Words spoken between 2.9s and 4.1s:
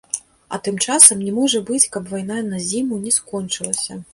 не скончылася.